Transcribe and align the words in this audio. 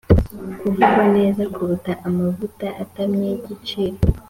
Kuvugwa 0.59 1.03
neza 1.17 1.43
kuruta 1.53 1.91
amavuta 2.07 2.67
atamye 2.83 3.23
y 3.31 3.35
igiciro 3.39 3.97